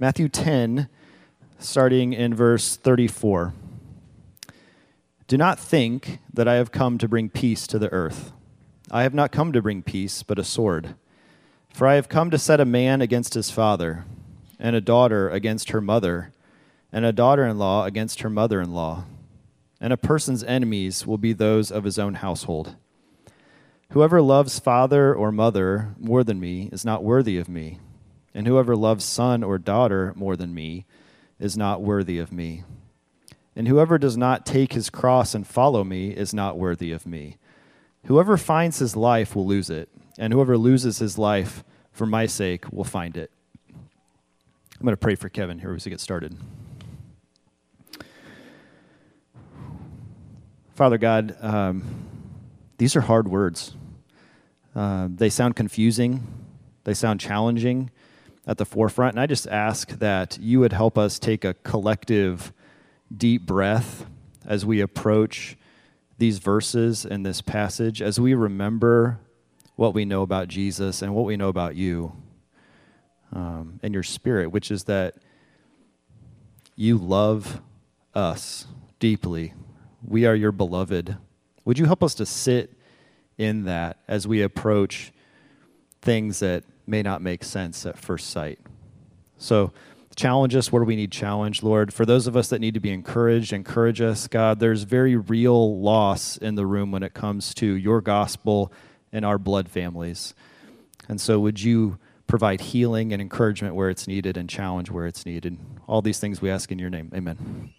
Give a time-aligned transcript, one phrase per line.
[0.00, 0.88] Matthew 10,
[1.58, 3.52] starting in verse 34.
[5.28, 8.32] Do not think that I have come to bring peace to the earth.
[8.90, 10.94] I have not come to bring peace, but a sword.
[11.74, 14.06] For I have come to set a man against his father,
[14.58, 16.32] and a daughter against her mother,
[16.90, 19.04] and a daughter in law against her mother in law.
[19.82, 22.74] And a person's enemies will be those of his own household.
[23.90, 27.80] Whoever loves father or mother more than me is not worthy of me,
[28.34, 30.86] and whoever loves son or daughter more than me
[31.38, 32.64] is not worthy of me.
[33.56, 37.36] And whoever does not take his cross and follow me is not worthy of me.
[38.06, 39.88] Whoever finds his life will lose it,
[40.18, 43.30] and whoever loses his life for my sake will find it.
[43.68, 46.36] I'm going to pray for Kevin here as we get started.
[50.74, 51.84] Father God, um,
[52.78, 53.76] these are hard words.
[54.74, 56.26] Uh, they sound confusing,
[56.84, 57.90] they sound challenging
[58.50, 59.14] at the forefront.
[59.14, 62.52] And I just ask that you would help us take a collective,
[63.16, 64.04] deep breath
[64.44, 65.56] as we approach
[66.18, 69.20] these verses and this passage, as we remember
[69.76, 72.12] what we know about Jesus and what we know about you
[73.32, 75.14] um, and your spirit, which is that
[76.74, 77.62] you love
[78.16, 78.66] us
[78.98, 79.54] deeply.
[80.04, 81.16] We are your beloved.
[81.64, 82.76] Would you help us to sit
[83.38, 85.12] in that as we approach
[86.02, 88.58] things that may not make sense at first sight?
[89.38, 89.72] So,
[90.16, 91.94] challenge us where we need challenge, Lord.
[91.94, 94.60] For those of us that need to be encouraged, encourage us, God.
[94.60, 98.72] There's very real loss in the room when it comes to your gospel
[99.12, 100.34] and our blood families.
[101.08, 105.24] And so, would you provide healing and encouragement where it's needed and challenge where it's
[105.24, 105.58] needed?
[105.86, 107.10] All these things we ask in your name.
[107.14, 107.72] Amen.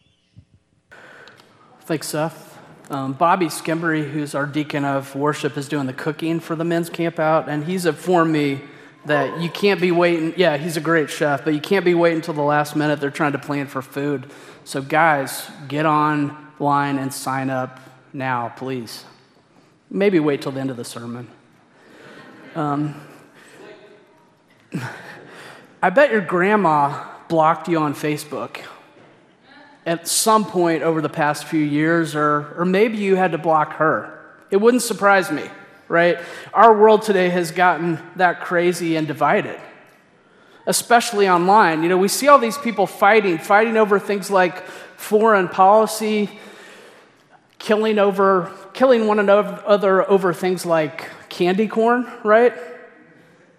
[1.82, 2.58] Thanks, Seth.
[2.90, 6.90] Um, Bobby Skimbery, who's our deacon of worship, is doing the cooking for the men's
[6.90, 8.62] camp out, and he's informed me
[9.06, 10.34] that you can't be waiting.
[10.38, 13.00] Yeah, he's a great chef, but you can't be waiting until the last minute.
[13.00, 14.30] They're trying to plan for food.
[14.64, 17.80] So, guys, get online and sign up
[18.14, 19.06] now, please.
[19.90, 21.28] Maybe wait till the end of the sermon.
[22.56, 23.02] Um,
[25.82, 28.58] I bet your grandma blocked you on Facebook
[29.86, 33.74] at some point over the past few years, or, or maybe you had to block
[33.74, 34.20] her.
[34.52, 35.50] It wouldn't surprise me
[35.92, 36.18] right?
[36.54, 39.60] Our world today has gotten that crazy and divided,
[40.66, 41.84] especially online.
[41.84, 44.66] You know, we see all these people fighting, fighting over things like
[44.96, 46.30] foreign policy,
[47.60, 52.54] killing over killing one another over things like candy corn, right?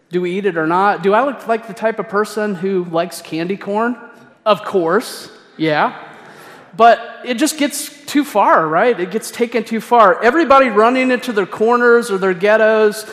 [0.09, 1.03] Do we eat it or not?
[1.03, 3.99] Do I look like the type of person who likes candy corn?
[4.47, 6.12] Of course, yeah.
[6.77, 8.99] But it just gets too far, right?
[8.99, 10.23] It gets taken too far.
[10.23, 13.07] Everybody running into their corners or their ghettos,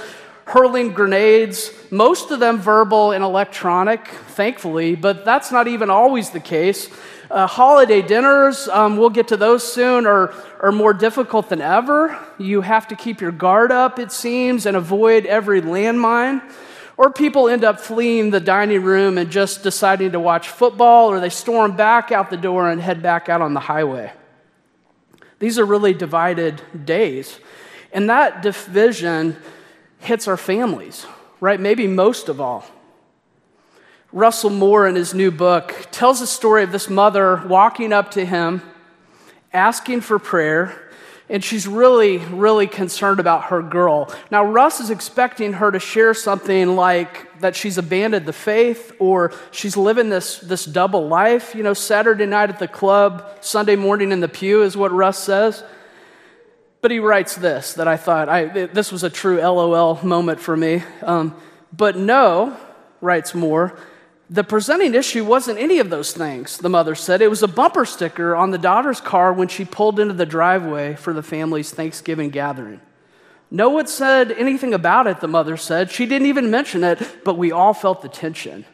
[0.46, 6.40] hurling grenades, most of them verbal and electronic, thankfully, but that's not even always the
[6.40, 6.90] case.
[7.30, 12.18] Uh, holiday dinners, um, we'll get to those soon, are, are more difficult than ever.
[12.40, 16.42] You have to keep your guard up, it seems, and avoid every landmine.
[17.00, 21.22] Or people end up fleeing the dining room and just deciding to watch football, or
[21.22, 24.12] they storm back out the door and head back out on the highway.
[25.40, 27.40] These are really divided days.
[27.94, 29.38] And that division
[30.00, 31.06] hits our families,
[31.40, 31.58] right?
[31.58, 32.66] Maybe most of all.
[34.12, 38.26] Russell Moore, in his new book, tells the story of this mother walking up to
[38.26, 38.62] him,
[39.54, 40.89] asking for prayer,
[41.30, 44.12] and she's really, really concerned about her girl.
[44.32, 49.32] Now, Russ is expecting her to share something like that she's abandoned the faith or
[49.52, 51.54] she's living this, this double life.
[51.54, 55.20] You know, Saturday night at the club, Sunday morning in the pew is what Russ
[55.20, 55.64] says.
[56.82, 60.58] But he writes this that I thought, I, this was a true LOL moment for
[60.58, 60.82] me.
[61.04, 61.36] Um,
[61.72, 62.58] but no,
[63.02, 63.78] writes Moore,
[64.30, 67.22] the presenting issue wasn't any of those things, the mother said.
[67.22, 70.96] It was a bumper sticker on the daughter's car when she pulled into the driveway
[70.96, 72.80] for the family's Thanksgiving gathering.
[73.50, 75.90] No one said anything about it, the mother said.
[75.90, 78.66] She didn't even mention it, but we all felt the tension.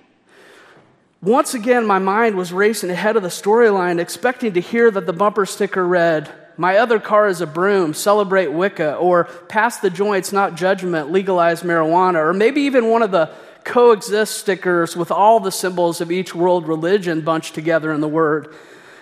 [1.22, 5.14] Once again, my mind was racing ahead of the storyline, expecting to hear that the
[5.14, 10.34] bumper sticker read, My other car is a broom, celebrate Wicca, or pass the joints,
[10.34, 13.32] not judgment, legalize marijuana, or maybe even one of the
[13.66, 18.54] coexist stickers with all the symbols of each world religion bunched together in the word.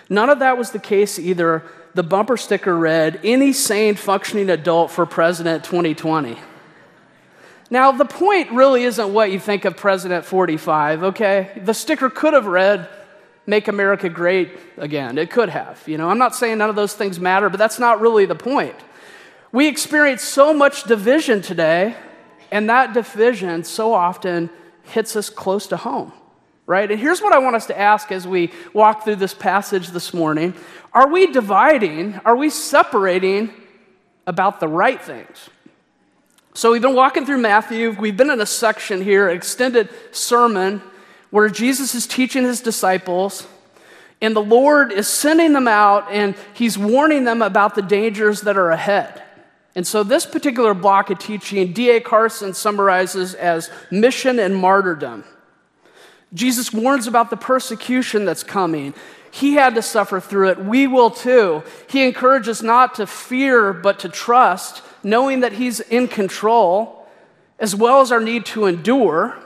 [0.08, 1.62] None of that was the case either.
[1.94, 6.36] The bumper sticker read, Any sane, functioning adult for President 2020.
[7.70, 11.50] Now, the point really isn't what you think of President 45, okay?
[11.62, 12.88] The sticker could have read,
[13.46, 15.18] Make America Great Again.
[15.18, 15.82] It could have.
[15.86, 18.34] You know, I'm not saying none of those things matter, but that's not really the
[18.34, 18.74] point.
[19.52, 21.94] We experience so much division today
[22.54, 24.48] and that division so often
[24.84, 26.12] hits us close to home.
[26.66, 26.88] right?
[26.88, 30.14] And here's what I want us to ask as we walk through this passage this
[30.14, 30.54] morning
[30.92, 33.52] Are we dividing, are we separating
[34.24, 35.50] about the right things?
[36.54, 37.90] So we've been walking through Matthew.
[37.90, 40.80] We've been in a section here, extended sermon,
[41.30, 43.48] where Jesus is teaching his disciples,
[44.22, 48.56] and the Lord is sending them out, and he's warning them about the dangers that
[48.56, 49.23] are ahead.
[49.74, 52.00] And so, this particular block of teaching, D.A.
[52.00, 55.24] Carson summarizes as mission and martyrdom.
[56.32, 58.94] Jesus warns about the persecution that's coming.
[59.30, 60.64] He had to suffer through it.
[60.64, 61.64] We will too.
[61.88, 67.08] He encourages not to fear, but to trust, knowing that He's in control,
[67.58, 69.36] as well as our need to endure.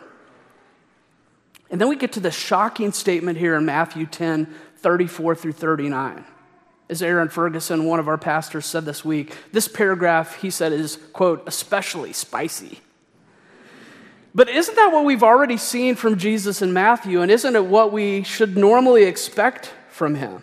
[1.70, 4.46] And then we get to the shocking statement here in Matthew 10
[4.76, 6.24] 34 through 39.
[6.90, 10.98] As Aaron Ferguson, one of our pastors, said this week, this paragraph, he said, is,
[11.12, 12.80] quote, especially spicy.
[14.34, 17.20] But isn't that what we've already seen from Jesus in Matthew?
[17.20, 20.42] And isn't it what we should normally expect from him?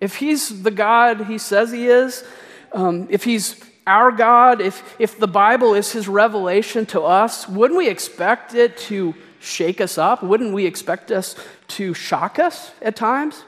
[0.00, 2.24] If he's the God he says he is,
[2.72, 7.76] um, if he's our God, if, if the Bible is his revelation to us, wouldn't
[7.76, 10.22] we expect it to shake us up?
[10.22, 11.34] Wouldn't we expect us
[11.68, 13.44] to shock us at times?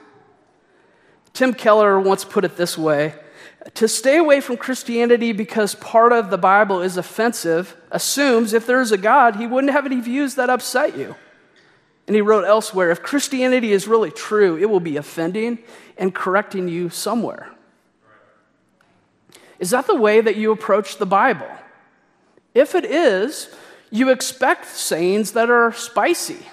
[1.33, 3.15] Tim Keller once put it this way
[3.75, 8.81] To stay away from Christianity because part of the Bible is offensive assumes if there
[8.81, 11.15] is a God, he wouldn't have any views that upset you.
[12.07, 15.59] And he wrote elsewhere if Christianity is really true, it will be offending
[15.97, 17.51] and correcting you somewhere.
[19.59, 21.49] Is that the way that you approach the Bible?
[22.53, 23.49] If it is,
[23.91, 26.45] you expect sayings that are spicy,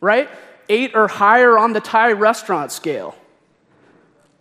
[0.00, 0.30] right?
[0.68, 3.16] Eight or higher on the Thai restaurant scale.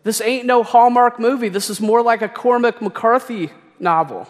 [0.04, 1.50] This ain't no Hallmark movie.
[1.50, 4.28] This is more like a Cormac McCarthy novel.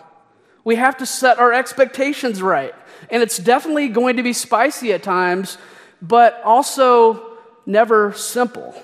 [0.63, 2.75] We have to set our expectations right.
[3.09, 5.57] And it's definitely going to be spicy at times,
[6.01, 8.75] but also never simple.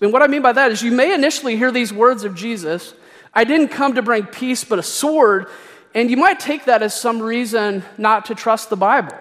[0.00, 2.94] And what I mean by that is you may initially hear these words of Jesus
[3.34, 5.48] I didn't come to bring peace, but a sword.
[5.94, 9.16] And you might take that as some reason not to trust the Bible.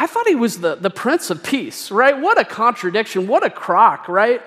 [0.00, 2.18] I thought he was the, the Prince of Peace, right?
[2.18, 3.26] What a contradiction.
[3.26, 4.40] What a crock, right?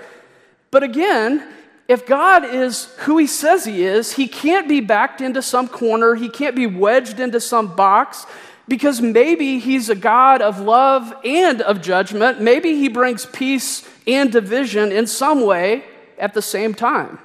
[0.72, 1.48] But again,
[1.88, 6.16] if God is who he says he is, he can't be backed into some corner,
[6.16, 8.26] he can't be wedged into some box
[8.68, 12.42] because maybe he's a God of love and of judgment.
[12.42, 15.84] Maybe he brings peace and division in some way
[16.18, 17.20] at the same time.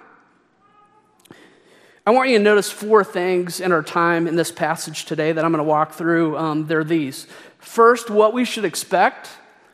[2.06, 5.44] I want you to notice four things in our time in this passage today that
[5.44, 6.38] I'm going to walk through.
[6.38, 7.26] Um, they're these
[7.58, 9.28] First, what we should expect.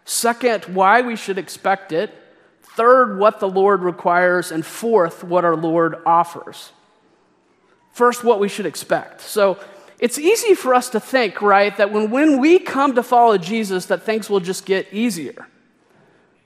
[0.04, 2.12] Second, why we should expect it.
[2.62, 4.50] Third, what the Lord requires.
[4.50, 6.72] And fourth, what our Lord offers.
[7.92, 9.20] First, what we should expect.
[9.20, 9.58] So,
[10.00, 13.86] it's easy for us to think, right, that when, when we come to follow Jesus,
[13.86, 15.46] that things will just get easier.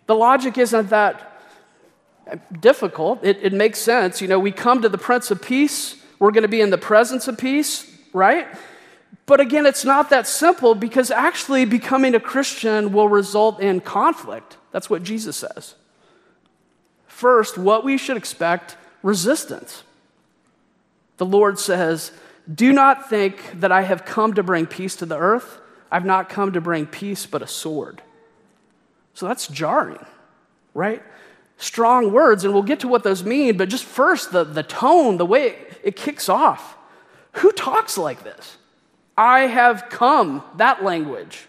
[0.06, 1.40] The logic isn't that
[2.61, 3.25] difficult.
[3.25, 4.20] It, it makes sense.
[4.20, 6.79] You know, we come to the Prince of Peace, we're going to be in the
[6.79, 8.49] presence of peace, right?
[9.26, 14.56] But again, it's not that simple because actually becoming a Christian will result in conflict.
[14.72, 15.75] That's what Jesus says.
[17.06, 19.82] First, what we should expect resistance.
[21.19, 22.12] The Lord says,
[22.52, 25.58] Do not think that I have come to bring peace to the earth.
[25.90, 28.02] I've not come to bring peace, but a sword.
[29.14, 30.04] So that's jarring,
[30.75, 31.02] right?
[31.56, 35.16] Strong words, and we'll get to what those mean, but just first, the, the tone,
[35.16, 36.76] the way it, it kicks off.
[37.33, 38.56] Who talks like this?
[39.18, 41.46] I have come, that language.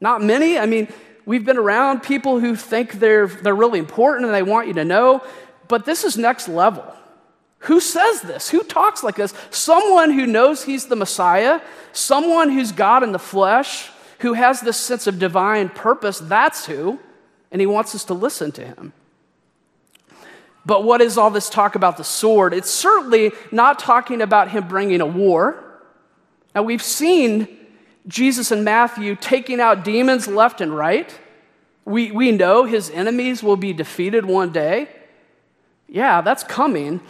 [0.00, 0.58] Not many.
[0.58, 0.88] I mean,
[1.26, 4.84] we've been around people who think they're, they're really important and they want you to
[4.84, 5.22] know,
[5.68, 6.90] but this is next level.
[7.60, 8.48] Who says this?
[8.48, 9.34] Who talks like this?
[9.50, 11.60] Someone who knows he's the Messiah,
[11.92, 16.18] someone who's God in the flesh, who has this sense of divine purpose.
[16.18, 16.98] That's who.
[17.52, 18.94] And he wants us to listen to him.
[20.64, 22.54] But what is all this talk about the sword?
[22.54, 25.62] It's certainly not talking about him bringing a war.
[26.56, 27.48] Now, we've seen
[28.08, 31.14] Jesus and Matthew taking out demons left and right.
[31.84, 34.88] We, we know his enemies will be defeated one day.
[35.86, 37.02] Yeah, that's coming.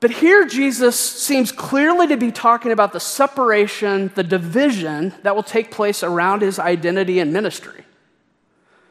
[0.00, 5.42] But here, Jesus seems clearly to be talking about the separation, the division that will
[5.42, 7.86] take place around his identity and ministry.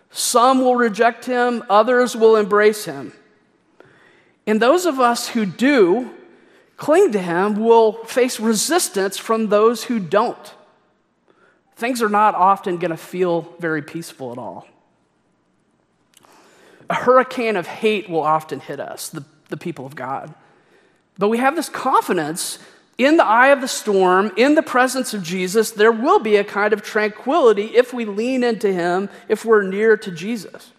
[0.09, 3.13] Some will reject him, others will embrace him.
[4.47, 6.14] And those of us who do
[6.77, 10.53] cling to him will face resistance from those who don't.
[11.75, 14.67] Things are not often going to feel very peaceful at all.
[16.89, 20.34] A hurricane of hate will often hit us, the, the people of God.
[21.17, 22.60] But we have this confidence
[22.98, 26.46] in the eye of the storm, in the presence of Jesus, there will be a
[26.46, 30.72] kind of tranquility if we lean into Him, if we're near to Jesus.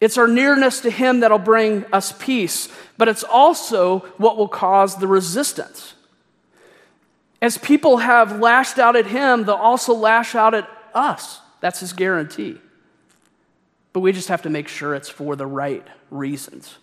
[0.00, 4.96] It's our nearness to Him that'll bring us peace, but it's also what will cause
[4.96, 5.94] the resistance.
[7.40, 11.40] As people have lashed out at Him, they'll also lash out at us.
[11.60, 12.58] That's His guarantee.
[13.92, 16.76] But we just have to make sure it's for the right reasons.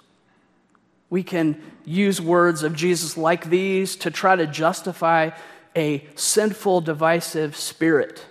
[1.09, 5.31] We can use words of Jesus like these to try to justify
[5.75, 8.25] a sinful, divisive spirit,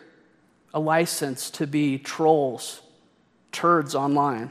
[0.73, 2.81] a license to be trolls,
[3.53, 4.51] turds online,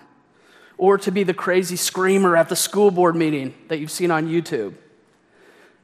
[0.79, 4.27] or to be the crazy screamer at the school board meeting that you've seen on
[4.27, 4.73] YouTube.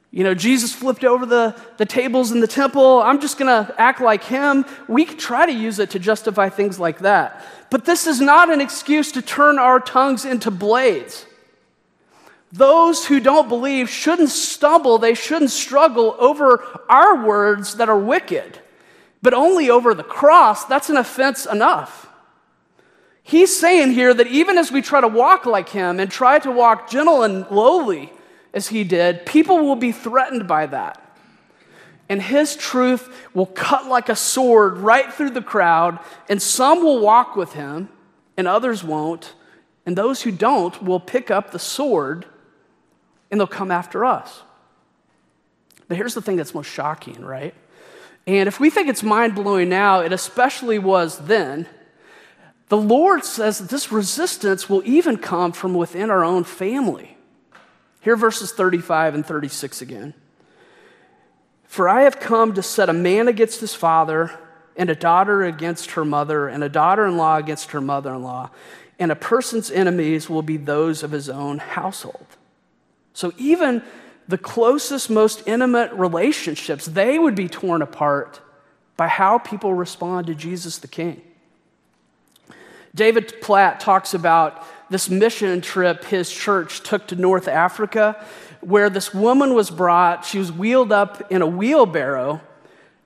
[0.10, 3.02] You know, Jesus flipped over the, the tables in the temple.
[3.02, 4.64] I'm just going to act like him.
[4.88, 7.46] We try to use it to justify things like that.
[7.70, 11.26] But this is not an excuse to turn our tongues into blades.
[12.54, 18.60] Those who don't believe shouldn't stumble, they shouldn't struggle over our words that are wicked,
[19.22, 20.64] but only over the cross.
[20.64, 22.05] That's an offense enough.
[23.28, 26.52] He's saying here that even as we try to walk like him and try to
[26.52, 28.14] walk gentle and lowly
[28.54, 31.02] as he did, people will be threatened by that.
[32.08, 35.98] And his truth will cut like a sword right through the crowd,
[36.30, 37.90] and some will walk with him,
[38.38, 39.34] and others won't.
[39.88, 42.28] And those who don't will pick up the sword
[43.32, 44.44] and they'll come after us.
[45.88, 47.56] But here's the thing that's most shocking, right?
[48.28, 51.66] And if we think it's mind blowing now, it especially was then.
[52.70, 57.16] The Lord says that this resistance will even come from within our own family.
[58.02, 60.14] Here, verses 35 and 36 again.
[61.66, 64.32] For I have come to set a man against his father,
[64.78, 68.24] and a daughter against her mother, and a daughter in law against her mother in
[68.24, 68.50] law,
[69.00, 72.26] and a person's enemies will be those of his own household.
[73.14, 73.84] So even
[74.28, 78.40] the closest, most intimate relationships, they would be torn apart
[78.98, 81.22] by how people respond to Jesus the King.
[82.96, 88.26] David Platt talks about this mission trip his church took to North Africa,
[88.62, 90.24] where this woman was brought.
[90.26, 92.40] She was wheeled up in a wheelbarrow,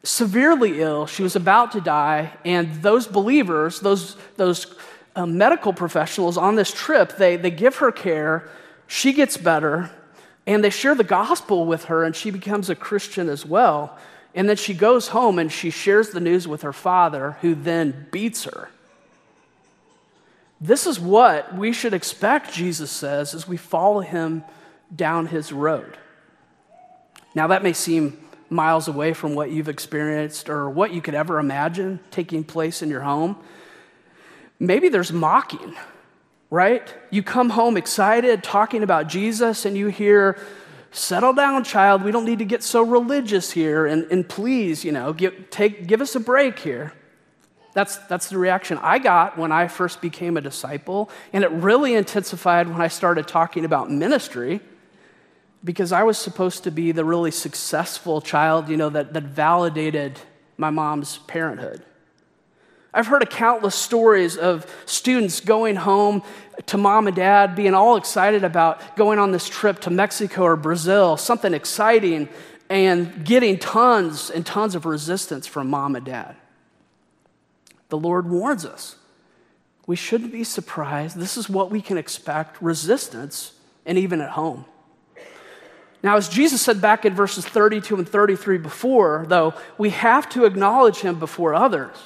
[0.04, 1.08] severely ill.
[1.08, 2.34] She was about to die.
[2.46, 4.76] And those believers, those, those
[5.16, 8.48] uh, medical professionals on this trip, they, they give her care.
[8.86, 9.90] She gets better.
[10.46, 13.98] And they share the gospel with her, and she becomes a Christian as well.
[14.36, 18.08] And then she goes home and she shares the news with her father, who then
[18.12, 18.70] beats her.
[20.62, 24.44] This is what we should expect, Jesus says, as we follow him
[24.94, 25.98] down his road.
[27.34, 31.40] Now, that may seem miles away from what you've experienced or what you could ever
[31.40, 33.38] imagine taking place in your home.
[34.60, 35.76] Maybe there's mocking
[36.50, 36.94] right?
[37.12, 40.38] You come home excited talking about Jesus and you hear,
[40.92, 42.04] settle down, child.
[42.04, 43.86] We don't need to get so religious here.
[43.86, 46.94] And, and please, you know, give, take, give us a break here.
[47.74, 51.10] That's, that's the reaction I got when I first became a disciple.
[51.34, 54.60] And it really intensified when I started talking about ministry
[55.64, 60.20] because I was supposed to be the really successful child, you know, that, that validated
[60.58, 61.84] my mom's parenthood.
[62.94, 66.24] I've heard of countless stories of students going home
[66.68, 70.56] to mom and dad, being all excited about going on this trip to Mexico or
[70.56, 72.30] Brazil, something exciting,
[72.70, 76.36] and getting tons and tons of resistance from mom and dad.
[77.90, 78.96] The Lord warns us.
[79.86, 81.18] We shouldn't be surprised.
[81.18, 83.54] This is what we can expect resistance,
[83.86, 84.66] and even at home.
[86.02, 90.46] Now, as Jesus said back in verses 32 and 33 before, though, we have to
[90.46, 91.98] acknowledge him before others.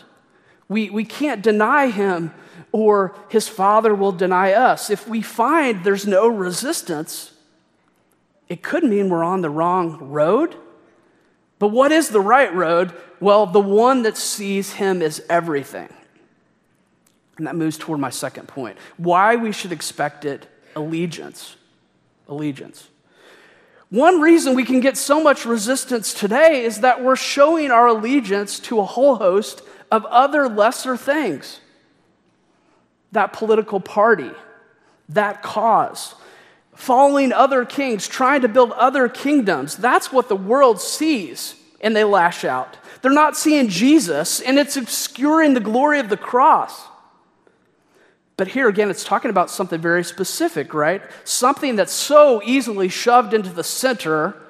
[0.67, 2.33] We, we can't deny him,
[2.71, 4.89] or his father will deny us.
[4.89, 7.33] If we find there's no resistance,
[8.49, 10.55] it could mean we're on the wrong road.
[11.59, 12.93] But what is the right road?
[13.23, 15.87] Well, the one that sees him as everything.
[17.37, 21.55] And that moves toward my second point why we should expect it allegiance.
[22.27, 22.89] Allegiance.
[23.89, 28.59] One reason we can get so much resistance today is that we're showing our allegiance
[28.59, 31.61] to a whole host of other lesser things
[33.13, 34.31] that political party,
[35.07, 36.15] that cause,
[36.75, 39.77] following other kings, trying to build other kingdoms.
[39.77, 42.75] That's what the world sees, and they lash out.
[43.03, 46.87] They're not seeing Jesus, and it's obscuring the glory of the cross.
[48.37, 51.01] But here again, it's talking about something very specific, right?
[51.25, 54.41] Something that's so easily shoved into the center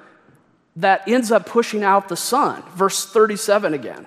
[0.76, 2.62] that ends up pushing out the sun.
[2.76, 4.06] Verse 37 again.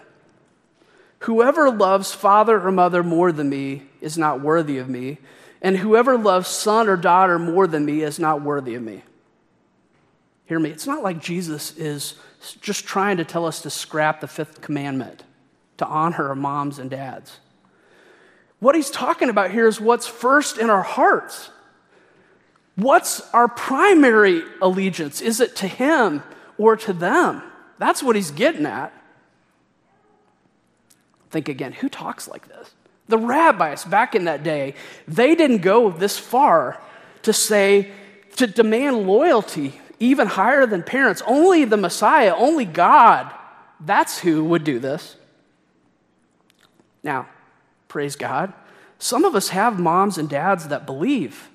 [1.19, 5.17] Whoever loves father or mother more than me is not worthy of me,
[5.61, 9.03] and whoever loves son or daughter more than me is not worthy of me.
[10.45, 10.69] Hear me.
[10.69, 12.15] It's not like Jesus is
[12.53, 15.23] just trying to tell us to scrap the fifth commandment,
[15.77, 17.39] to honor our moms and dads.
[18.59, 21.51] What he's talking about here is what's first in our hearts.
[22.75, 25.21] What's our primary allegiance?
[25.21, 26.23] Is it to him
[26.57, 27.43] or to them?
[27.77, 28.93] That's what he's getting at.
[31.29, 32.71] Think again who talks like this?
[33.07, 34.73] The rabbis back in that day,
[35.07, 36.81] they didn't go this far
[37.23, 37.91] to say,
[38.35, 41.21] to demand loyalty even higher than parents.
[41.25, 43.31] Only the Messiah, only God,
[43.79, 45.15] that's who would do this.
[47.03, 47.27] Now,
[47.87, 48.53] praise God,
[48.99, 51.49] some of us have moms and dads that believe.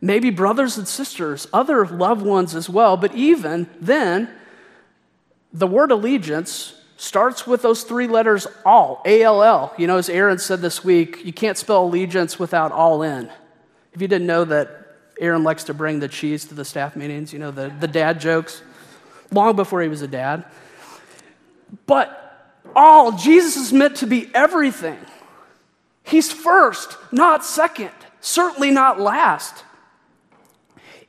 [0.00, 4.28] Maybe brothers and sisters, other loved ones as well, but even then,
[5.52, 9.72] the word allegiance starts with those three letters all, A L L.
[9.78, 13.30] You know, as Aaron said this week, you can't spell allegiance without all in.
[13.92, 14.83] If you didn't know that
[15.20, 18.20] Aaron likes to bring the cheese to the staff meetings, you know, the, the dad
[18.20, 18.62] jokes,
[19.30, 20.44] long before he was a dad.
[21.86, 22.20] But
[22.74, 24.98] all, Jesus is meant to be everything.
[26.02, 29.64] He's first, not second, certainly not last.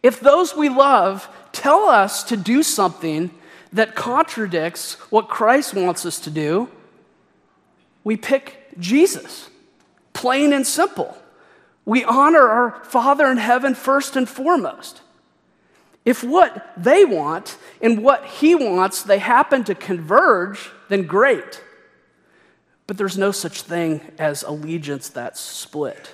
[0.02, 3.32] If those we love tell us to do something
[3.74, 6.70] that contradicts what Christ wants us to do,
[8.04, 9.50] we pick Jesus,
[10.14, 11.18] plain and simple.
[11.86, 15.02] We honor our Father in heaven first and foremost.
[16.04, 21.62] If what they want and what He wants, they happen to converge, then great.
[22.88, 26.14] But there's no such thing as allegiance that's split,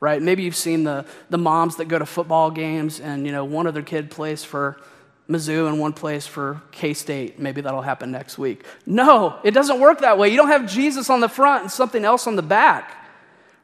[0.00, 0.20] right?
[0.20, 3.68] Maybe you've seen the, the moms that go to football games and, you know, one
[3.68, 4.80] of their kid plays for
[5.28, 7.38] Mizzou and one plays for K State.
[7.38, 8.64] Maybe that'll happen next week.
[8.86, 10.30] No, it doesn't work that way.
[10.30, 13.06] You don't have Jesus on the front and something else on the back,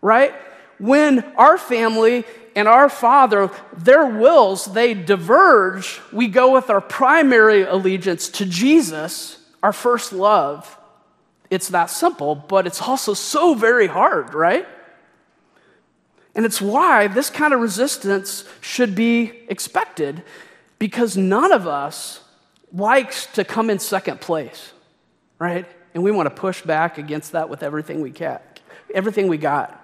[0.02, 0.34] right?
[0.78, 2.24] When our family
[2.56, 9.38] and our father, their wills, they diverge, we go with our primary allegiance to Jesus,
[9.62, 10.78] our first love.
[11.50, 14.66] It's that simple, but it's also so very hard, right?
[16.34, 20.22] And it's why this kind of resistance should be expected
[20.78, 22.20] because none of us
[22.72, 24.72] likes to come in second place,
[25.38, 25.66] right?
[25.94, 28.40] And we want to push back against that with everything we can,
[28.92, 29.80] everything we got.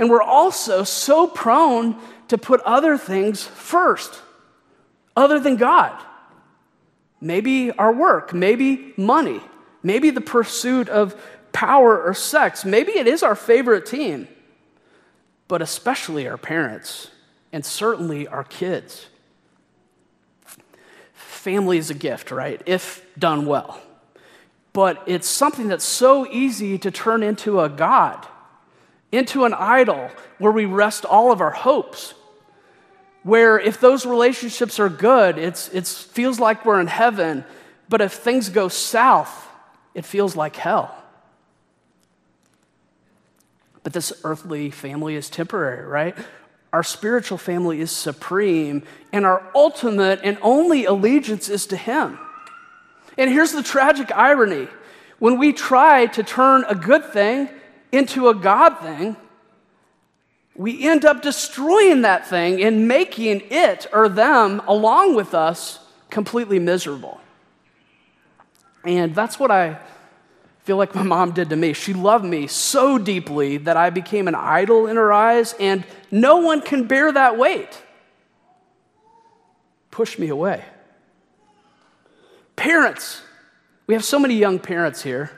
[0.00, 1.94] And we're also so prone
[2.28, 4.22] to put other things first,
[5.14, 5.92] other than God.
[7.20, 9.42] Maybe our work, maybe money,
[9.82, 11.14] maybe the pursuit of
[11.52, 12.64] power or sex.
[12.64, 14.26] Maybe it is our favorite team,
[15.48, 17.10] but especially our parents
[17.52, 19.06] and certainly our kids.
[21.12, 22.62] Family is a gift, right?
[22.64, 23.78] If done well.
[24.72, 28.26] But it's something that's so easy to turn into a God
[29.12, 32.14] into an idol where we rest all of our hopes.
[33.22, 37.44] Where if those relationships are good, it feels like we're in heaven,
[37.88, 39.48] but if things go south,
[39.94, 40.96] it feels like hell.
[43.82, 46.16] But this earthly family is temporary, right?
[46.72, 52.18] Our spiritual family is supreme, and our ultimate and only allegiance is to Him.
[53.18, 54.68] And here's the tragic irony
[55.18, 57.50] when we try to turn a good thing
[57.92, 59.16] into a God thing,
[60.54, 65.78] we end up destroying that thing and making it or them, along with us,
[66.10, 67.20] completely miserable.
[68.84, 69.78] And that's what I
[70.64, 71.72] feel like my mom did to me.
[71.72, 76.38] She loved me so deeply that I became an idol in her eyes, and no
[76.38, 77.82] one can bear that weight.
[79.90, 80.64] Push me away.
[82.56, 83.22] Parents,
[83.86, 85.30] we have so many young parents here.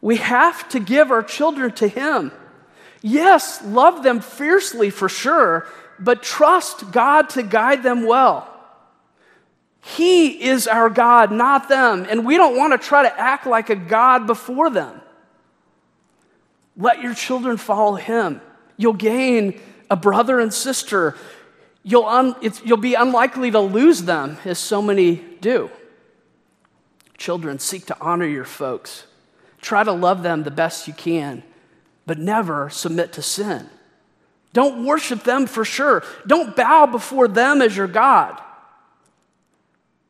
[0.00, 2.32] We have to give our children to Him.
[3.02, 5.66] Yes, love them fiercely for sure,
[5.98, 8.54] but trust God to guide them well.
[9.80, 13.70] He is our God, not them, and we don't want to try to act like
[13.70, 15.00] a God before them.
[16.76, 18.40] Let your children follow Him.
[18.76, 21.16] You'll gain a brother and sister.
[21.82, 25.70] You'll, un, you'll be unlikely to lose them, as so many do.
[27.16, 29.07] Children, seek to honor your folks.
[29.68, 31.42] Try to love them the best you can,
[32.06, 33.68] but never submit to sin.
[34.54, 36.02] Don't worship them for sure.
[36.26, 38.40] Don't bow before them as your God.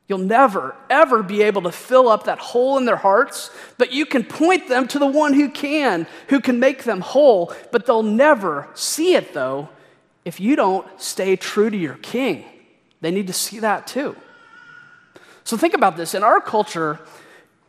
[0.06, 4.06] You'll never, ever be able to fill up that hole in their hearts, but you
[4.06, 8.04] can point them to the one who can, who can make them whole, but they'll
[8.04, 9.70] never see it though
[10.24, 12.44] if you don't stay true to your king.
[13.00, 14.14] They need to see that too.
[15.42, 16.14] So think about this.
[16.14, 17.00] In our culture,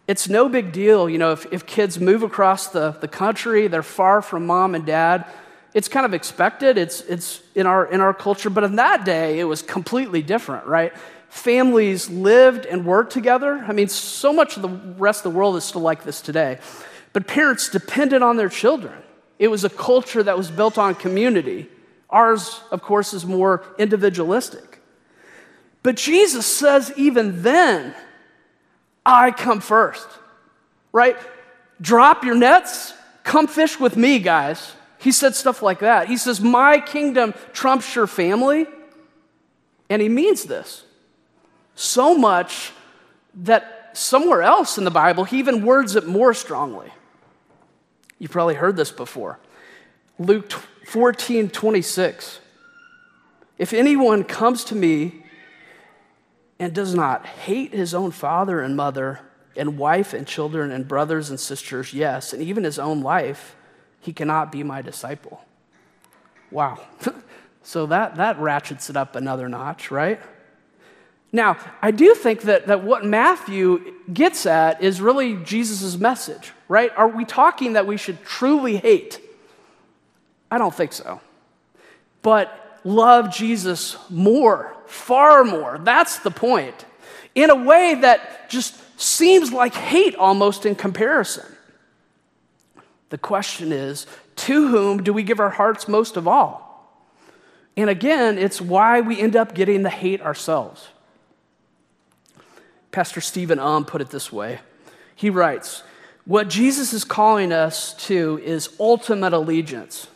[0.09, 3.83] it's no big deal, you know, if, if kids move across the, the country, they're
[3.83, 5.25] far from mom and dad.
[5.73, 9.39] It's kind of expected, it's, it's in, our, in our culture, but in that day,
[9.39, 10.93] it was completely different, right?
[11.29, 13.63] families lived and worked together.
[13.67, 16.59] I mean, so much of the rest of the world is still like this today.
[17.13, 18.97] But parents depended on their children.
[19.37, 21.69] It was a culture that was built on community.
[22.09, 24.81] Ours, of course, is more individualistic.
[25.81, 27.95] But Jesus says, even then,
[29.05, 30.07] I come first,
[30.91, 31.17] right?
[31.81, 34.73] Drop your nets, come fish with me, guys.
[34.99, 36.07] He said stuff like that.
[36.07, 38.67] He says, My kingdom trumps your family.
[39.89, 40.83] And he means this
[41.73, 42.73] so much
[43.33, 46.91] that somewhere else in the Bible, he even words it more strongly.
[48.19, 49.39] You've probably heard this before.
[50.19, 52.39] Luke 14 26.
[53.57, 55.18] If anyone comes to me
[56.59, 59.21] and does not hate his own father and mother,
[59.55, 63.55] and wife and children and brothers and sisters, yes, and even his own life,
[63.99, 65.43] he cannot be my disciple.
[66.51, 66.79] Wow.
[67.63, 70.19] so that, that ratchets it up another notch, right?
[71.31, 76.91] Now, I do think that, that what Matthew gets at is really Jesus' message, right?
[76.97, 79.21] Are we talking that we should truly hate?
[80.49, 81.21] I don't think so.
[82.23, 85.79] But love Jesus more, far more.
[85.83, 86.85] That's the point.
[87.35, 91.45] In a way that just seems like hate almost in comparison.
[93.09, 96.69] The question is to whom do we give our hearts most of all?
[97.75, 100.89] And again, it's why we end up getting the hate ourselves.
[102.91, 104.59] Pastor Stephen Um put it this way.
[105.15, 105.83] He writes,
[106.25, 110.07] What Jesus is calling us to is ultimate allegiance.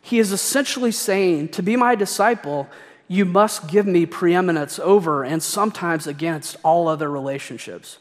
[0.00, 2.68] He is essentially saying, To be my disciple,
[3.08, 7.98] you must give me preeminence over and sometimes against all other relationships.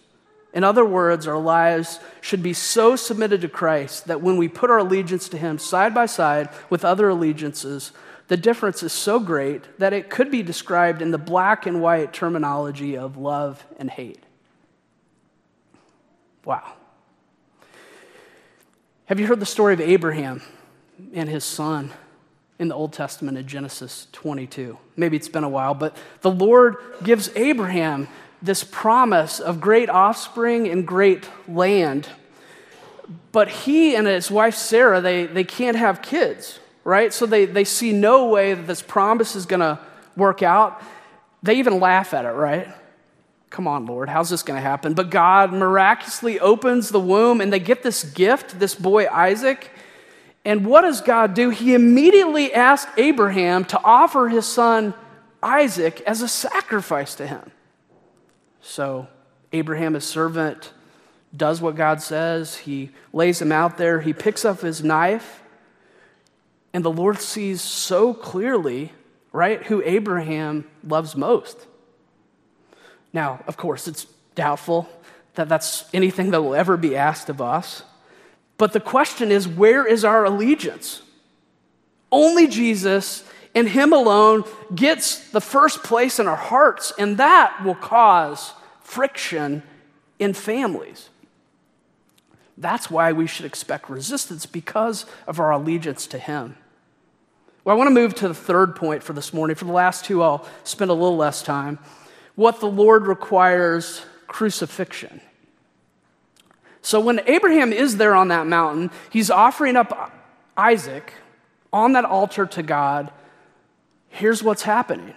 [0.54, 4.70] In other words, our lives should be so submitted to Christ that when we put
[4.70, 7.92] our allegiance to Him side by side with other allegiances,
[8.28, 12.12] the difference is so great that it could be described in the black and white
[12.12, 14.24] terminology of love and hate.
[16.44, 16.74] Wow.
[19.06, 20.42] Have you heard the story of Abraham
[21.14, 21.92] and his son
[22.60, 24.78] in the Old Testament in Genesis 22?
[24.96, 28.08] Maybe it's been a while, but the Lord gives Abraham
[28.42, 32.08] this promise of great offspring and great land.
[33.32, 37.14] But he and his wife Sarah, they, they can't have kids right?
[37.14, 39.78] So they, they see no way that this promise is going to
[40.16, 40.82] work out.
[41.44, 42.70] They even laugh at it, right?
[43.50, 44.94] Come on, Lord, how's this going to happen?
[44.94, 49.70] But God miraculously opens the womb and they get this gift, this boy Isaac.
[50.48, 51.50] And what does God do?
[51.50, 54.94] He immediately asks Abraham to offer his son
[55.44, 57.52] Isaac as a sacrifice to him.
[58.62, 59.10] So
[59.52, 60.72] Abraham, his servant,
[61.36, 62.56] does what God says.
[62.56, 64.00] He lays him out there.
[64.00, 65.44] He picks up his knife
[66.74, 68.94] and the Lord sees so clearly,
[69.34, 71.58] right, who Abraham loves most.
[73.12, 74.88] Now, of course, it's doubtful
[75.36, 77.84] that that's anything that will ever be asked of us.
[78.58, 81.02] But the question is where is our allegiance?
[82.12, 84.44] Only Jesus and Him alone
[84.74, 89.64] gets the first place in our hearts, and that will cause friction
[90.20, 91.10] in families.
[92.58, 96.56] That's why we should expect resistance because of our allegiance to Him.
[97.64, 99.56] Well, I want to move to the third point for this morning.
[99.56, 101.80] For the last two, I'll spend a little less time.
[102.36, 105.22] What the Lord requires crucifixion.
[106.88, 110.10] So when Abraham is there on that mountain, he's offering up
[110.56, 111.12] Isaac
[111.74, 113.12] on that altar to God.
[114.08, 115.14] Here's what's happening,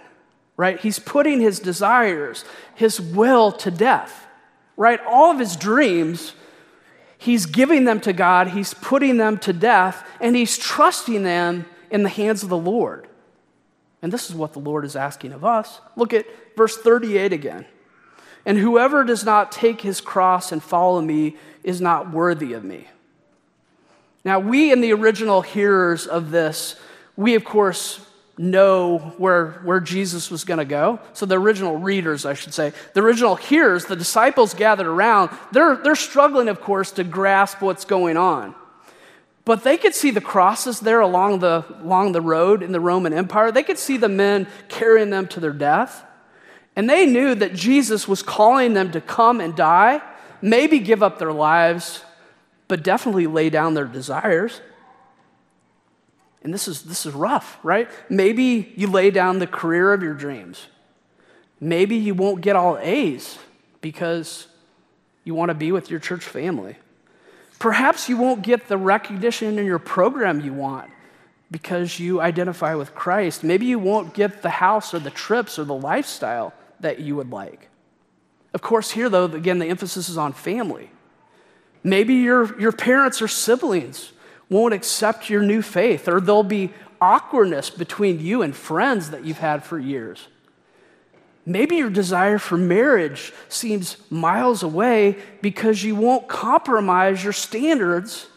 [0.57, 0.77] right?
[0.81, 2.43] He's putting his desires,
[2.75, 4.27] his will to death,
[4.75, 4.99] right?
[5.07, 6.33] All of his dreams,
[7.17, 12.03] he's giving them to God, he's putting them to death, and he's trusting them in
[12.03, 13.07] the hands of the Lord.
[14.01, 15.79] And this is what the Lord is asking of us.
[15.95, 16.25] Look at
[16.57, 17.65] verse 38 again.
[18.45, 22.87] And whoever does not take his cross and follow me is not worthy of me.
[24.23, 26.75] Now, we and the original hearers of this,
[27.15, 28.05] we of course
[28.37, 30.99] know where, where Jesus was going to go.
[31.13, 35.75] So, the original readers, I should say, the original hearers, the disciples gathered around, they're,
[35.75, 38.55] they're struggling, of course, to grasp what's going on.
[39.43, 43.13] But they could see the crosses there along the, along the road in the Roman
[43.13, 43.51] Empire.
[43.51, 46.05] They could see the men carrying them to their death.
[46.75, 50.01] And they knew that Jesus was calling them to come and die,
[50.41, 52.03] maybe give up their lives,
[52.67, 54.61] but definitely lay down their desires.
[56.43, 57.89] And this is, this is rough, right?
[58.09, 60.67] Maybe you lay down the career of your dreams.
[61.59, 63.37] Maybe you won't get all A's
[63.81, 64.47] because
[65.23, 66.77] you want to be with your church family.
[67.59, 70.89] Perhaps you won't get the recognition in your program you want
[71.51, 73.43] because you identify with Christ.
[73.43, 77.31] Maybe you won't get the house or the trips or the lifestyle that you would
[77.31, 77.69] like.
[78.53, 80.89] Of course, here, though, again, the emphasis is on family.
[81.83, 84.11] Maybe your, your parents or siblings
[84.49, 89.39] won't accept your new faith, or there'll be awkwardness between you and friends that you've
[89.39, 90.27] had for years.
[91.45, 98.27] Maybe your desire for marriage seems miles away because you won't compromise your standards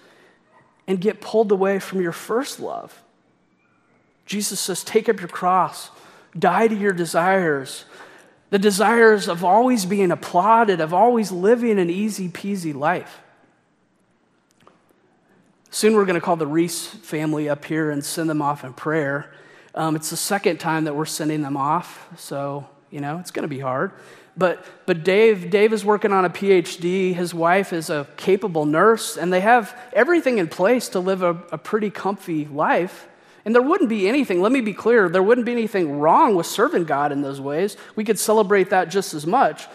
[0.87, 3.03] and get pulled away from your first love.
[4.25, 5.91] Jesus says, Take up your cross,
[6.39, 7.85] die to your desires,
[8.55, 13.21] the desires of always being applauded, of always living an easy peasy life.
[15.71, 18.73] Soon we're going to call the Reese family up here and send them off in
[18.73, 19.35] prayer.
[19.75, 23.43] Um, it's the second time that we're sending them off, so, you know, it's going
[23.43, 23.91] to be hard.
[24.37, 27.13] But, but Dave, Dave is working on a PhD.
[27.13, 31.31] His wife is a capable nurse, and they have everything in place to live a,
[31.51, 33.09] a pretty comfy life.
[33.45, 36.47] And there wouldn't be anything, let me be clear, there wouldn't be anything wrong with
[36.47, 37.77] serving God in those ways.
[37.95, 39.67] We could celebrate that just as much.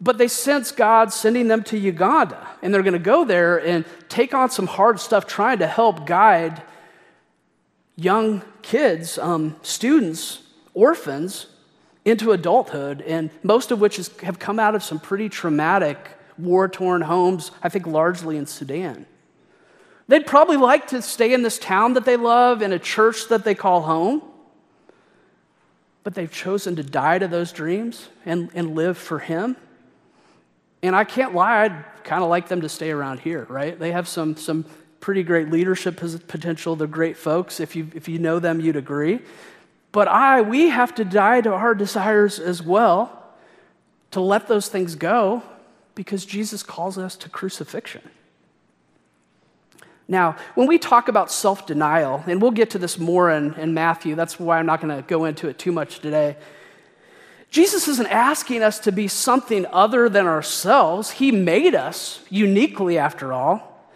[0.00, 3.84] But they sense God sending them to Uganda, and they're going to go there and
[4.08, 6.62] take on some hard stuff trying to help guide
[7.96, 10.42] young kids, um, students,
[10.74, 11.46] orphans
[12.04, 15.96] into adulthood, and most of which is, have come out of some pretty traumatic,
[16.36, 19.06] war torn homes, I think largely in Sudan.
[20.06, 23.44] They'd probably like to stay in this town that they love, in a church that
[23.44, 24.22] they call home,
[26.02, 29.56] but they've chosen to die to those dreams and, and live for Him.
[30.82, 33.78] And I can't lie, I'd kind of like them to stay around here, right?
[33.78, 34.66] They have some, some
[35.00, 35.96] pretty great leadership
[36.28, 36.76] potential.
[36.76, 37.58] They're great folks.
[37.58, 39.20] If you, if you know them, you'd agree.
[39.92, 43.22] But I, we have to die to our desires as well,
[44.10, 45.42] to let those things go,
[45.94, 48.02] because Jesus calls us to crucifixion.
[50.06, 53.72] Now, when we talk about self denial, and we'll get to this more in, in
[53.72, 56.36] Matthew, that's why I'm not going to go into it too much today.
[57.50, 61.12] Jesus isn't asking us to be something other than ourselves.
[61.12, 63.88] He made us uniquely, after all.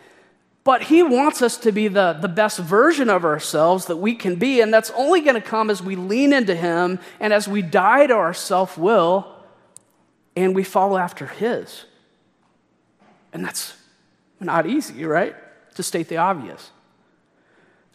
[0.65, 4.37] But He wants us to be the, the best version of ourselves that we can
[4.37, 4.61] be.
[4.61, 8.07] And that's only going to come as we lean into Him and as we die
[8.07, 9.35] to our self will
[10.37, 11.85] and we follow after His.
[13.33, 13.75] And that's
[14.41, 15.35] not easy, right?
[15.79, 16.73] To state the obvious.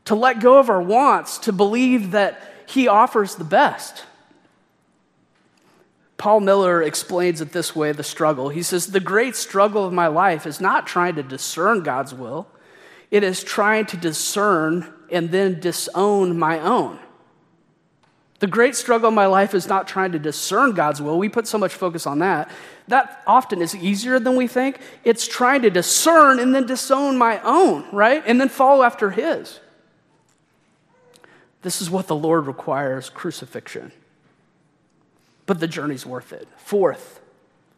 [0.06, 4.06] To let go of our wants, to believe that He offers the best.
[6.15, 8.48] Paul Miller explains it this way the struggle.
[8.48, 12.48] He says, The great struggle of my life is not trying to discern God's will,
[13.12, 17.00] it is trying to discern and then disown my own.
[18.43, 21.17] The great struggle of my life is not trying to discern God's will.
[21.17, 22.51] We put so much focus on that.
[22.89, 24.82] That often is easier than we think.
[25.06, 28.21] It's trying to discern and then disown my own, right?
[28.25, 29.62] And then follow after His.
[31.62, 33.93] This is what the Lord requires crucifixion
[35.45, 36.47] but the journey's worth it.
[36.58, 37.19] Fourth,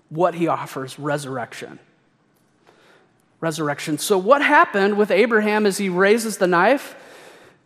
[0.10, 1.80] what he offers resurrection.
[3.40, 3.98] Resurrection.
[3.98, 6.96] So, what happened with Abraham as he raises the knife?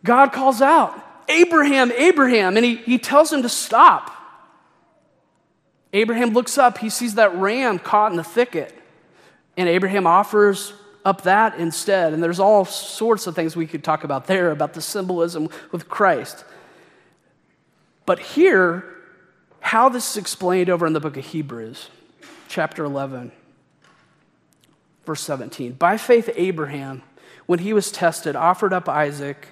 [0.04, 0.98] God calls out,
[1.30, 4.16] Abraham, Abraham, and he, he tells him to stop.
[5.92, 8.76] Abraham looks up, he sees that ram caught in the thicket,
[9.56, 10.72] and Abraham offers
[11.04, 12.12] up that instead.
[12.12, 15.88] And there's all sorts of things we could talk about there about the symbolism with
[15.88, 16.44] Christ.
[18.06, 18.84] But here,
[19.60, 21.88] how this is explained over in the book of Hebrews,
[22.48, 23.32] chapter 11,
[25.04, 25.72] verse 17.
[25.72, 27.02] By faith, Abraham,
[27.46, 29.48] when he was tested, offered up Isaac,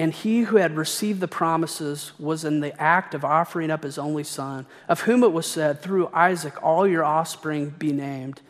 [0.00, 3.98] and he who had received the promises was in the act of offering up his
[3.98, 8.40] only son, of whom it was said, Through Isaac all your offspring be named.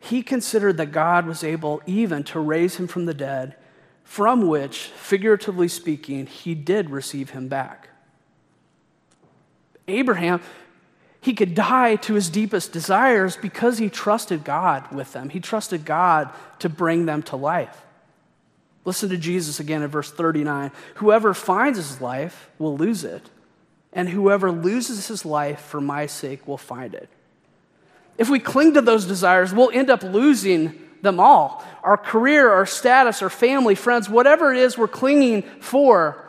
[0.00, 3.54] He considered that God was able even to raise him from the dead,
[4.02, 7.90] from which, figuratively speaking, he did receive him back.
[9.86, 10.40] Abraham,
[11.20, 15.28] he could die to his deepest desires because he trusted God with them.
[15.28, 17.82] He trusted God to bring them to life.
[18.86, 20.70] Listen to Jesus again in verse 39.
[20.94, 23.28] Whoever finds his life will lose it,
[23.92, 27.08] and whoever loses his life for my sake will find it.
[28.16, 32.66] If we cling to those desires, we'll end up losing them all our career, our
[32.66, 36.24] status, our family, friends, whatever it is we're clinging for,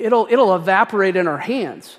[0.00, 1.96] it'll, it'll evaporate in our hands.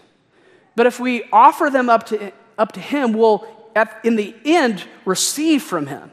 [0.76, 4.84] But if we offer them up to, up to Him, we'll, at, in the end,
[5.06, 6.12] receive from Him.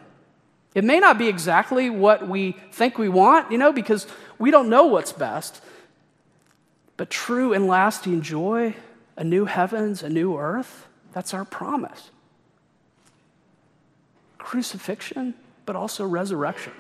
[0.79, 4.07] It may not be exactly what we think we want, you know, because
[4.39, 5.61] we don't know what's best.
[6.97, 8.77] But true and lasting joy,
[9.17, 12.13] a new heavens, a new earth, that's our promise.
[14.39, 15.35] Crucifixion,
[15.67, 16.75] but also resurrection.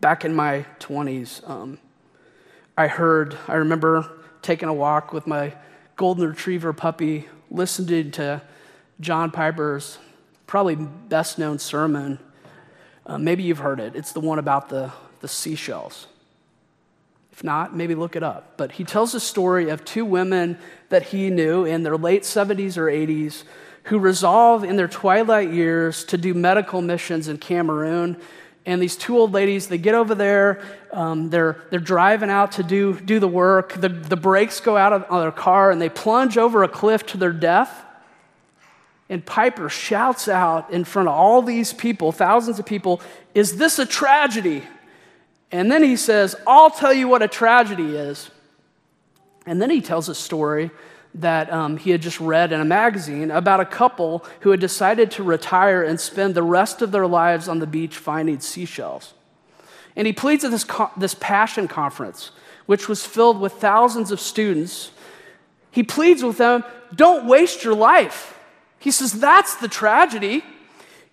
[0.00, 1.78] Back in my 20s, um,
[2.76, 4.10] I heard, I remember
[4.42, 5.54] taking a walk with my
[5.94, 8.42] golden retriever puppy, listening to
[8.98, 9.98] John Piper's
[10.46, 12.18] probably best known sermon,
[13.06, 13.94] uh, maybe you've heard it.
[13.94, 16.06] It's the one about the, the seashells.
[17.32, 18.56] If not, maybe look it up.
[18.56, 20.56] But he tells a story of two women
[20.88, 23.42] that he knew in their late 70s or 80s
[23.84, 28.16] who resolve in their twilight years to do medical missions in Cameroon.
[28.66, 32.62] And these two old ladies, they get over there, um, they're, they're driving out to
[32.62, 33.74] do, do the work.
[33.74, 37.04] The, the brakes go out of, on their car, and they plunge over a cliff
[37.06, 37.83] to their death.
[39.08, 43.00] And Piper shouts out in front of all these people, thousands of people,
[43.34, 44.62] Is this a tragedy?
[45.52, 48.30] And then he says, I'll tell you what a tragedy is.
[49.46, 50.70] And then he tells a story
[51.14, 55.12] that um, he had just read in a magazine about a couple who had decided
[55.12, 59.14] to retire and spend the rest of their lives on the beach finding seashells.
[59.94, 62.32] And he pleads at this, co- this passion conference,
[62.66, 64.90] which was filled with thousands of students.
[65.70, 68.33] He pleads with them, don't waste your life.
[68.84, 70.44] He says, that's the tragedy.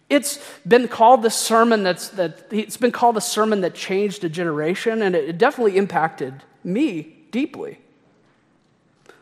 [0.10, 4.30] It's been called the sermon that's that it's been called the sermon that changed a
[4.30, 6.34] generation, and it definitely impacted
[6.66, 7.80] me deeply.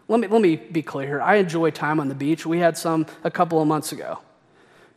[0.07, 1.07] Let me, let me be clear.
[1.07, 1.21] Here.
[1.21, 2.43] I enjoy time on the beach.
[2.43, 4.17] We had some a couple of months ago.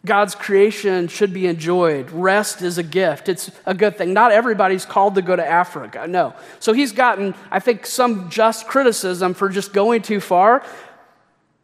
[0.07, 2.11] God's creation should be enjoyed.
[2.11, 3.29] Rest is a gift.
[3.29, 4.15] It's a good thing.
[4.15, 6.07] Not everybody's called to go to Africa.
[6.09, 6.35] No.
[6.59, 10.65] So he's gotten, I think, some just criticism for just going too far.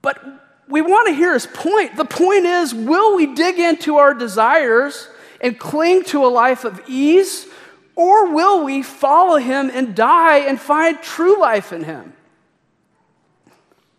[0.03, 0.23] But
[0.69, 1.97] we want to hear his point.
[1.97, 5.09] The point is will we dig into our desires
[5.41, 7.47] and cling to a life of ease,
[7.95, 12.13] or will we follow him and die and find true life in him?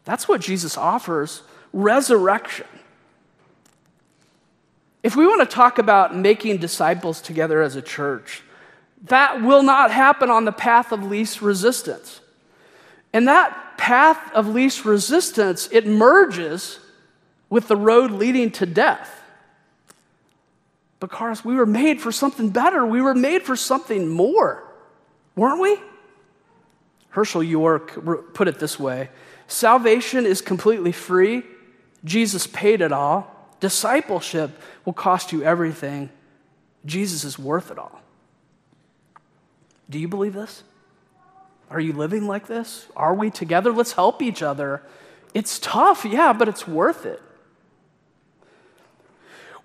[0.05, 2.65] That's what Jesus offers resurrection.
[5.01, 8.43] If we want to talk about making disciples together as a church,
[9.03, 12.21] that will not happen on the path of least resistance.
[13.13, 16.79] And that path of least resistance, it merges
[17.49, 19.23] with the road leading to death.
[20.99, 22.85] Because we were made for something better.
[22.85, 24.63] We were made for something more,
[25.35, 25.77] weren't we?
[27.13, 29.09] Hershael York put it this way
[29.47, 31.43] Salvation is completely free.
[32.05, 33.35] Jesus paid it all.
[33.59, 34.51] Discipleship
[34.85, 36.09] will cost you everything.
[36.85, 37.99] Jesus is worth it all.
[39.89, 40.63] Do you believe this?
[41.69, 42.87] Are you living like this?
[42.95, 43.71] Are we together?
[43.71, 44.81] Let's help each other.
[45.33, 47.21] It's tough, yeah, but it's worth it.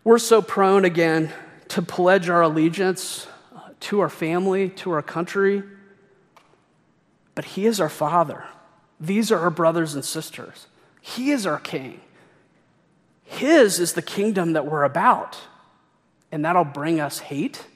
[0.02, 1.32] We're so prone again
[1.68, 5.62] to pledge our allegiance uh, to our family, to our country,
[7.34, 8.44] but He is our Father.
[9.00, 10.66] These are our brothers and sisters.
[11.00, 12.00] He is our King.
[13.24, 15.40] His is the kingdom that we're about,
[16.30, 17.66] and that'll bring us hate,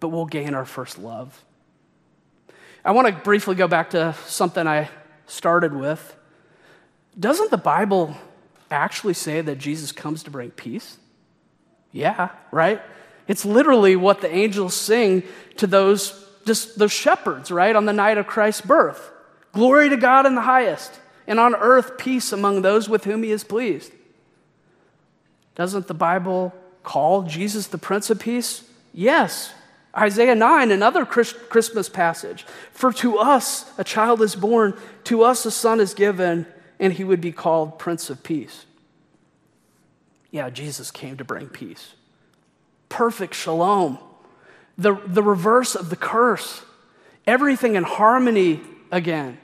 [0.00, 1.44] but we'll gain our first love.
[2.86, 4.88] I want to briefly go back to something I
[5.26, 6.14] started with.
[7.18, 8.16] Doesn't the Bible
[8.70, 10.96] actually say that Jesus comes to bring peace?
[11.90, 12.80] Yeah, right?
[13.26, 15.24] It's literally what the angels sing
[15.56, 19.10] to those just those shepherds, right, on the night of Christ's birth.
[19.52, 20.92] Glory to God in the highest,
[21.26, 23.90] and on earth peace among those with whom he is pleased.
[25.56, 28.62] Doesn't the Bible call Jesus the Prince of Peace?
[28.92, 29.52] Yes,
[29.96, 32.44] Isaiah 9, another Christmas passage.
[32.72, 36.46] For to us a child is born, to us a son is given,
[36.78, 38.66] and he would be called Prince of Peace.
[40.30, 41.94] Yeah, Jesus came to bring peace.
[42.90, 43.98] Perfect shalom,
[44.76, 46.62] the, the reverse of the curse,
[47.26, 48.60] everything in harmony
[48.92, 49.38] again.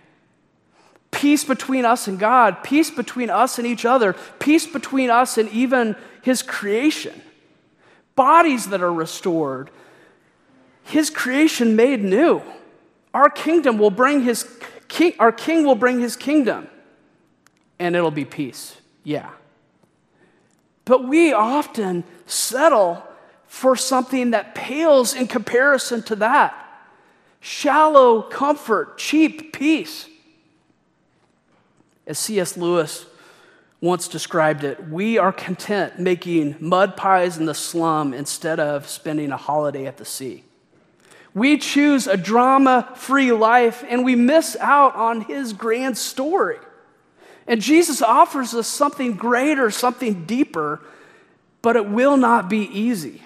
[1.10, 5.48] Peace between us and God, peace between us and each other, peace between us and
[5.50, 7.20] even his creation.
[8.14, 9.70] Bodies that are restored,
[10.84, 12.42] his creation made new.
[13.14, 14.48] Our kingdom will bring his
[14.88, 16.68] king, our king will bring his kingdom,
[17.78, 18.76] and it'll be peace.
[19.04, 19.30] Yeah.
[20.84, 23.02] But we often settle
[23.46, 26.58] for something that pales in comparison to that
[27.42, 30.08] shallow comfort, cheap peace.
[32.06, 32.56] As C.S.
[32.56, 33.06] Lewis
[33.80, 39.32] once described it, we are content making mud pies in the slum instead of spending
[39.32, 40.44] a holiday at the sea.
[41.34, 46.58] We choose a drama free life and we miss out on his grand story.
[47.46, 50.80] And Jesus offers us something greater, something deeper,
[51.62, 53.22] but it will not be easy.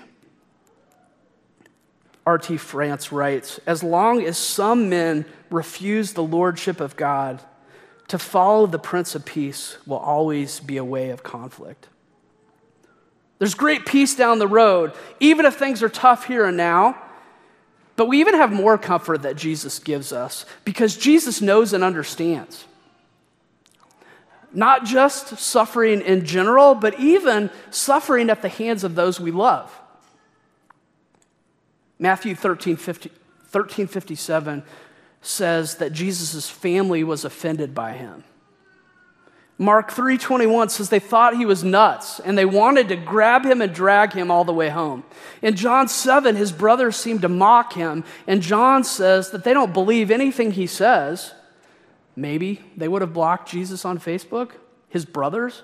[2.25, 2.57] R.T.
[2.57, 7.43] France writes As long as some men refuse the lordship of God,
[8.09, 11.89] to follow the Prince of Peace will always be a way of conflict.
[13.39, 17.01] There's great peace down the road, even if things are tough here and now.
[17.97, 22.67] But we even have more comfort that Jesus gives us because Jesus knows and understands.
[24.53, 29.81] Not just suffering in general, but even suffering at the hands of those we love.
[31.99, 33.11] Matthew 13, 50,
[33.47, 34.63] 13 57
[35.23, 38.25] says that Jesus' family was offended by him.
[39.59, 43.73] Mark 3:21 says they thought he was nuts and they wanted to grab him and
[43.73, 45.03] drag him all the way home.
[45.41, 49.73] In John 7 his brothers seem to mock him and John says that they don't
[49.73, 51.33] believe anything he says.
[52.15, 54.53] Maybe they would have blocked Jesus on Facebook,
[54.91, 55.63] his brothers.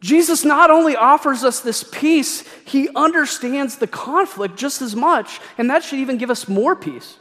[0.00, 5.70] Jesus not only offers us this peace, he understands the conflict just as much, and
[5.70, 7.18] that should even give us more peace.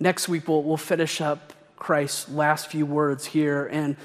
[0.00, 1.52] Next week, we'll, we'll finish up
[1.86, 3.96] Christ's last few words here, and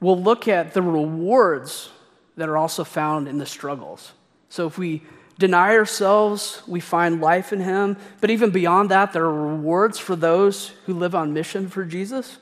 [0.00, 1.88] we'll look at the rewards
[2.36, 4.10] that are also found in the struggles.
[4.48, 5.04] So if we
[5.38, 7.96] deny ourselves, we find life in Him.
[8.20, 12.38] But even beyond that, there are rewards for those who live on mission for Jesus.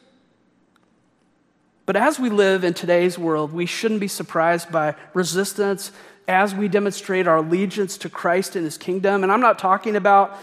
[1.84, 5.92] But as we live in today's world, we shouldn't be surprised by resistance
[6.26, 9.22] as we demonstrate our allegiance to Christ and His kingdom.
[9.22, 10.38] And I'm not talking about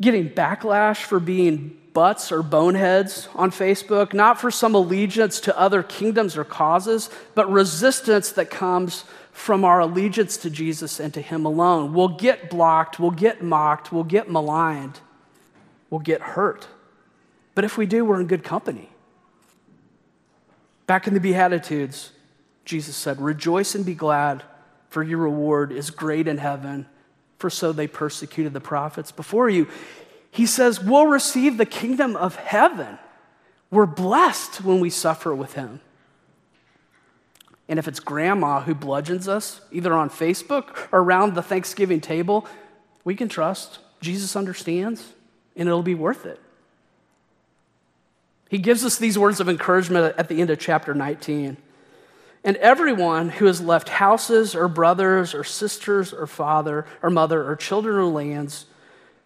[0.00, 5.82] getting backlash for being butts or boneheads on Facebook, not for some allegiance to other
[5.82, 11.46] kingdoms or causes, but resistance that comes from our allegiance to Jesus and to Him
[11.46, 11.94] alone.
[11.94, 15.00] We'll get blocked, we'll get mocked, we'll get maligned,
[15.88, 16.68] we'll get hurt.
[17.54, 18.90] But if we do, we're in good company.
[20.86, 22.10] Back in the Beatitudes,
[22.64, 24.42] Jesus said, Rejoice and be glad,
[24.90, 26.86] for your reward is great in heaven,
[27.38, 29.68] for so they persecuted the prophets before you.
[30.34, 32.98] He says, We'll receive the kingdom of heaven.
[33.70, 35.80] We're blessed when we suffer with him.
[37.68, 42.48] And if it's grandma who bludgeons us, either on Facebook or around the Thanksgiving table,
[43.04, 45.12] we can trust Jesus understands
[45.54, 46.40] and it'll be worth it.
[48.48, 51.56] He gives us these words of encouragement at the end of chapter 19.
[52.42, 57.54] And everyone who has left houses or brothers or sisters or father or mother or
[57.54, 58.66] children or lands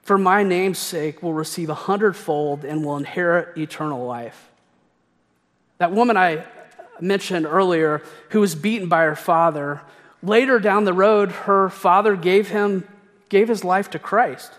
[0.08, 4.48] for my name's sake will receive a hundredfold and will inherit eternal life.
[5.76, 6.46] That woman I
[6.98, 8.00] mentioned earlier,
[8.30, 9.82] who was beaten by her father,
[10.22, 12.88] later down the road, her father gave him
[13.28, 14.50] gave his life to Christ.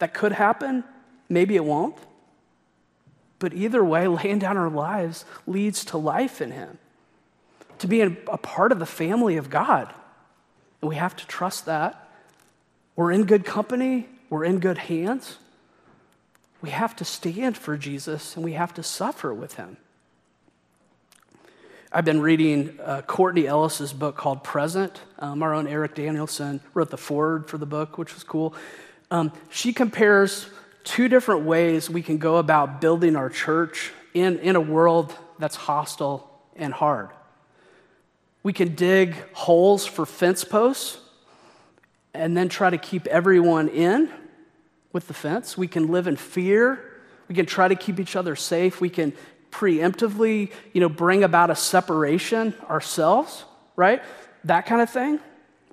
[0.00, 0.84] That could happen,
[1.30, 1.96] maybe it won't.
[3.38, 6.76] But either way, laying down our lives leads to life in him,
[7.78, 9.94] to being a part of the family of God.
[10.82, 12.10] And we have to trust that.
[12.96, 15.38] We're in good company, we're in good hands.
[16.60, 19.76] We have to stand for Jesus and we have to suffer with him.
[21.90, 25.00] I've been reading uh, Courtney Ellis's book called Present.
[25.18, 28.54] Um, our own Eric Danielson wrote the foreword for the book, which was cool.
[29.10, 30.50] Um, she compares
[30.84, 35.56] two different ways we can go about building our church in, in a world that's
[35.56, 37.08] hostile and hard.
[38.42, 40.98] We can dig holes for fence posts
[42.18, 44.10] and then try to keep everyone in
[44.92, 45.56] with the fence.
[45.56, 46.84] We can live in fear.
[47.28, 48.80] We can try to keep each other safe.
[48.80, 49.12] We can
[49.52, 53.44] preemptively, you know, bring about a separation ourselves,
[53.76, 54.02] right?
[54.44, 55.20] That kind of thing.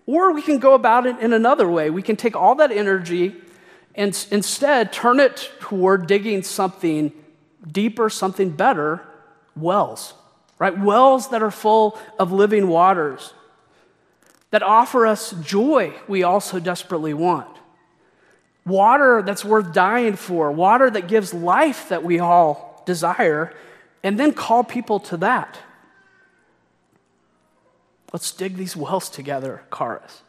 [0.06, 1.90] Or we can go about it in another way.
[1.90, 3.36] We can take all that energy
[3.96, 7.12] and instead turn it toward digging something
[7.70, 9.02] deeper, something better
[9.56, 10.14] wells,
[10.60, 10.78] right?
[10.78, 13.34] Wells that are full of living waters
[14.52, 17.50] that offer us joy we also desperately want.
[18.66, 23.54] Water that's worth dying for, water that gives life that we all desire,
[24.04, 25.58] and then call people to that.
[28.14, 30.22] Let's dig these wells together, Charis.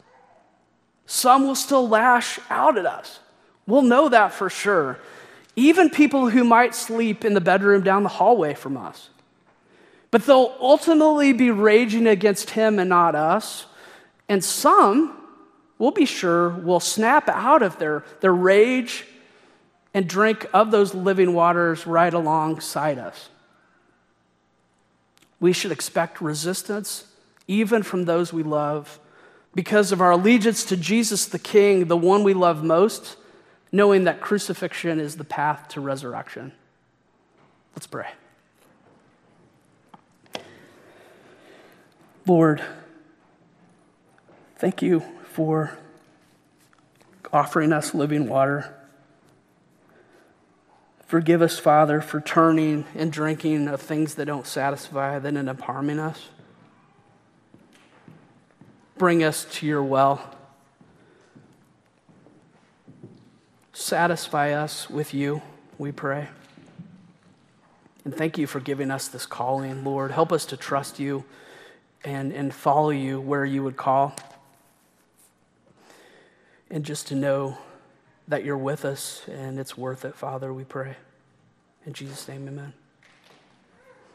[1.07, 3.21] Some will still lash out at us.
[3.67, 4.99] We'll know that for sure.
[5.55, 9.09] Even people who might sleep in the bedroom down the hallway from us.
[10.11, 13.67] But they'll ultimately be raging against him and not us.
[14.29, 15.17] And some,
[15.79, 19.05] we'll be sure, will snap out of their, their rage
[19.95, 23.29] and drink of those living waters right alongside us.
[25.41, 27.05] We should expect resistance
[27.49, 28.99] even from those we love
[29.55, 33.17] because of our allegiance to Jesus the King, the one we love most,
[33.73, 36.53] knowing that crucifixion is the path to resurrection.
[37.75, 38.09] Let's pray.
[42.27, 42.63] Lord,
[44.57, 45.01] thank you
[45.33, 45.77] for
[47.33, 48.75] offering us living water.
[51.07, 55.61] Forgive us, Father, for turning and drinking of things that don't satisfy, that end up
[55.61, 56.29] harming us.
[58.99, 60.35] Bring us to your well.
[63.73, 65.43] Satisfy us with you,
[65.79, 66.29] we pray.
[68.05, 70.13] And thank you for giving us this calling, Lord.
[70.13, 71.25] Help us to trust you
[72.05, 74.17] and, and follow you where you would call.
[76.71, 77.59] And just to know
[78.29, 80.97] that you're with us and it's worth it, Father, we pray.
[81.85, 82.73] In Jesus' name, amen.